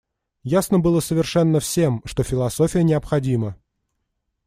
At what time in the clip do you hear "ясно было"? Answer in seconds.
0.41-0.99